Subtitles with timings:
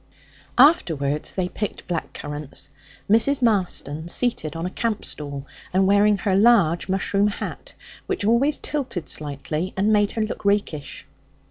[0.57, 2.71] Afterwards they picked black currants,
[3.07, 3.39] Mrs.
[3.43, 7.75] Marston seated on a camp stool and wearing her large mushroom hat,
[8.07, 11.05] which always tilted slightly and made her look rakish.